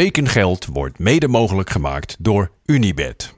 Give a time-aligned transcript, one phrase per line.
[0.00, 3.34] Tekengeld wordt mede mogelijk gemaakt door Unibed.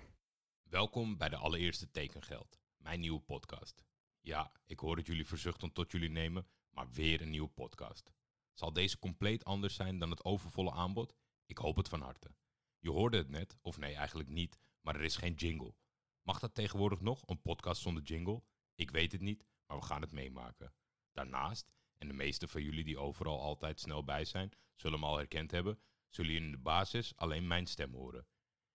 [0.62, 3.84] Welkom bij de allereerste Tekengeld, mijn nieuwe podcast.
[4.20, 8.12] Ja, ik hoor het jullie verzuchten tot jullie nemen, maar weer een nieuwe podcast.
[8.52, 11.14] Zal deze compleet anders zijn dan het overvolle aanbod?
[11.46, 12.34] Ik hoop het van harte.
[12.78, 15.74] Je hoorde het net, of nee eigenlijk niet, maar er is geen jingle.
[16.22, 18.42] Mag dat tegenwoordig nog, een podcast zonder jingle?
[18.74, 20.74] Ik weet het niet, maar we gaan het meemaken.
[21.12, 25.16] Daarnaast, en de meeste van jullie die overal altijd snel bij zijn, zullen me al
[25.16, 25.78] herkend hebben,
[26.16, 28.26] zullen jullie in de basis alleen mijn stem horen.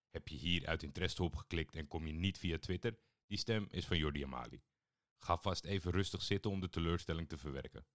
[0.08, 2.98] Heb je hier uit interesse op geklikt en kom je niet via Twitter?
[3.26, 4.62] Die stem is van Jordi Amali.
[5.18, 7.86] Ga vast even rustig zitten om de teleurstelling te verwerken.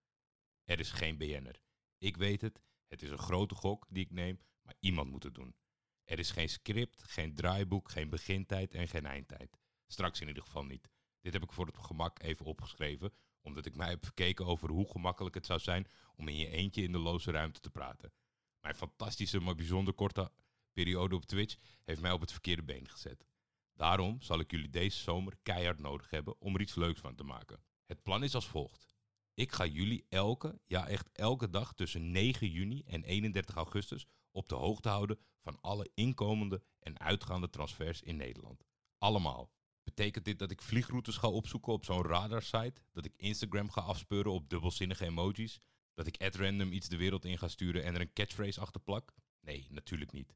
[0.64, 1.62] Er is geen BN'er.
[1.98, 5.36] Ik weet het, het is een grote gok die ik neem, maar iemand moet het
[5.36, 5.55] doen.
[6.04, 9.58] Er is geen script, geen draaiboek, geen begintijd en geen eindtijd.
[9.88, 10.90] Straks in ieder geval niet.
[11.22, 14.91] Dit heb ik voor het gemak even opgeschreven, omdat ik mij heb verkeken over hoe
[14.91, 18.14] gemakkelijk het zou zijn om in je eentje in de loze ruimte te praten.
[18.62, 20.32] Mijn fantastische, maar bijzonder korte
[20.74, 23.26] periode op Twitch heeft mij op het verkeerde been gezet.
[23.74, 27.24] Daarom zal ik jullie deze zomer keihard nodig hebben om er iets leuks van te
[27.24, 27.64] maken.
[27.86, 28.96] Het plan is als volgt.
[29.34, 34.49] Ik ga jullie elke, ja echt elke dag tussen 9 juni en 31 augustus op
[34.49, 38.64] de hoogte houden van alle inkomende en uitgaande transfers in Nederland.
[38.98, 39.52] Allemaal.
[39.84, 42.82] Betekent dit dat ik vliegroutes ga opzoeken op zo'n radarsite?
[42.92, 45.60] Dat ik Instagram ga afspeuren op dubbelzinnige emojis?
[45.98, 48.81] Dat ik at random iets de wereld in ga sturen en er een catchphrase achter
[48.81, 49.13] plak?
[49.40, 50.35] Nee, natuurlijk niet.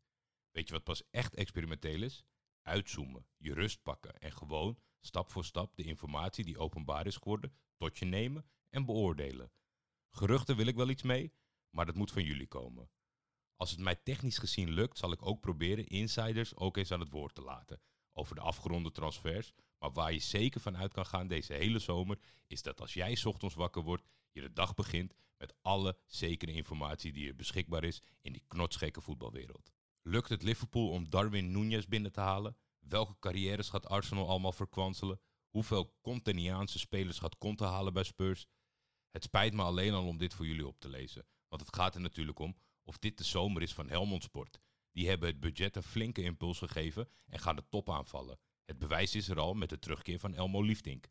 [0.51, 2.23] Weet je wat pas echt experimenteel is?
[2.61, 7.55] Uitzoomen, je rust pakken en gewoon stap voor stap de informatie die openbaar is geworden
[7.77, 9.51] tot je nemen en beoordelen.
[10.09, 11.33] Geruchten wil ik wel iets mee,
[11.69, 12.89] maar dat moet van jullie komen.
[13.55, 17.09] Als het mij technisch gezien lukt, zal ik ook proberen insiders ook eens aan het
[17.09, 17.81] woord te laten
[18.13, 19.53] over de afgeronde transfers.
[19.79, 22.17] Maar waar je zeker van uit kan gaan deze hele zomer,
[22.47, 27.11] is dat als jij ochtends wakker wordt, je de dag begint met alle zekere informatie
[27.11, 29.71] die er beschikbaar is in die knotsgekke voetbalwereld.
[30.01, 32.57] Lukt het Liverpool om Darwin Núñez binnen te halen?
[32.79, 35.19] Welke carrières gaat Arsenal allemaal verkwanselen?
[35.49, 38.45] Hoeveel Conteniaanse spelers gaat Conte halen bij Spurs?
[39.11, 41.25] Het spijt me alleen al om dit voor jullie op te lezen.
[41.47, 44.59] Want het gaat er natuurlijk om of dit de zomer is van Helmond Sport.
[44.91, 48.40] Die hebben het budget een flinke impuls gegeven en gaan de top aanvallen.
[48.66, 51.09] Het bewijs is er al met de terugkeer van Elmo Liefdink.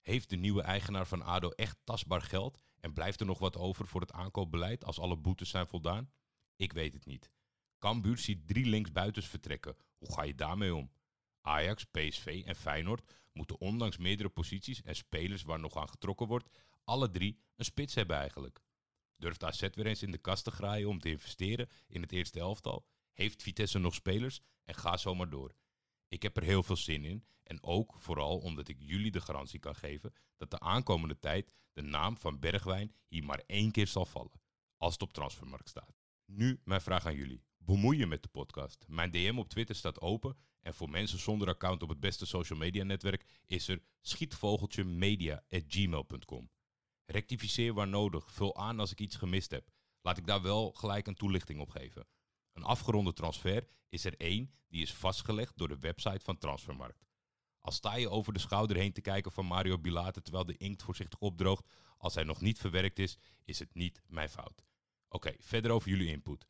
[0.00, 3.86] Heeft de nieuwe eigenaar van ADO echt tastbaar geld en blijft er nog wat over
[3.86, 6.12] voor het aankoopbeleid als alle boetes zijn voldaan?
[6.56, 7.30] Ik weet het niet.
[7.78, 9.76] Cambuur ziet drie linksbuitens vertrekken.
[9.98, 10.92] Hoe ga je daarmee om?
[11.40, 16.48] Ajax, PSV en Feyenoord moeten ondanks meerdere posities en spelers waar nog aan getrokken wordt,
[16.84, 18.60] alle drie een spits hebben eigenlijk.
[19.16, 22.40] Durft AZ weer eens in de kast te graaien om te investeren in het eerste
[22.40, 22.86] elftal?
[23.12, 24.40] Heeft Vitesse nog spelers?
[24.64, 25.54] En ga zo maar door.
[26.08, 27.24] Ik heb er heel veel zin in.
[27.42, 31.82] En ook vooral omdat ik jullie de garantie kan geven dat de aankomende tijd de
[31.82, 34.40] naam van Bergwijn hier maar één keer zal vallen.
[34.76, 36.00] Als het op transfermarkt staat.
[36.24, 37.44] Nu mijn vraag aan jullie.
[37.58, 38.84] Bemoei je met de podcast.
[38.88, 40.36] Mijn DM op Twitter staat open.
[40.60, 46.50] En voor mensen zonder account op het beste social media netwerk is er schietvogeltjemedia.gmail.com.
[47.04, 48.32] Rectificeer waar nodig.
[48.32, 49.70] Vul aan als ik iets gemist heb.
[50.00, 52.06] Laat ik daar wel gelijk een toelichting op geven.
[52.52, 57.06] Een afgeronde transfer is er één die is vastgelegd door de website van Transfermarkt.
[57.60, 60.82] Al sta je over de schouder heen te kijken van Mario Bilate terwijl de inkt
[60.82, 64.64] voorzichtig opdroogt als hij nog niet verwerkt is, is het niet mijn fout.
[65.08, 66.46] Oké, verder over jullie input.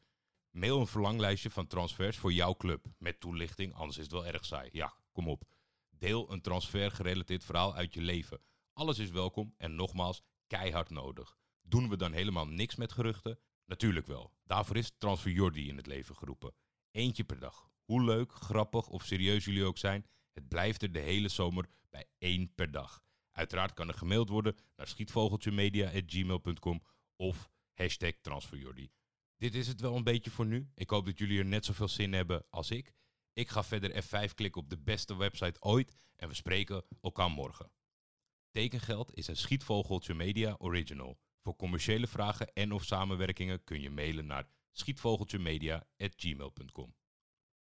[0.50, 4.44] Mail een verlanglijstje van transfers voor jouw club met toelichting, anders is het wel erg
[4.44, 4.68] saai.
[4.72, 5.44] Ja, kom op.
[5.90, 8.40] Deel een transfer gerelateerd verhaal uit je leven.
[8.72, 11.36] Alles is welkom en nogmaals, keihard nodig.
[11.62, 13.38] Doen we dan helemaal niks met geruchten?
[13.72, 14.32] Natuurlijk wel.
[14.44, 16.54] Daarvoor is Transfer Jordi in het leven geroepen.
[16.90, 17.70] Eentje per dag.
[17.84, 22.06] Hoe leuk, grappig of serieus jullie ook zijn, het blijft er de hele zomer bij
[22.18, 23.02] één per dag.
[23.30, 26.82] Uiteraard kan er gemaild worden naar schietvogeltjemedia.gmail.com
[27.16, 28.90] of hashtag transferjordi.
[29.36, 30.70] Dit is het wel een beetje voor nu.
[30.74, 32.94] Ik hoop dat jullie er net zoveel zin hebben als ik.
[33.32, 37.72] Ik ga verder F5 klikken op de beste website ooit en we spreken elkaar morgen.
[38.50, 41.18] Tekengeld is een Schietvogeltje Media original.
[41.42, 46.94] Voor commerciële vragen en of samenwerkingen kun je mailen naar schietvogeltjemedia.gmail.com.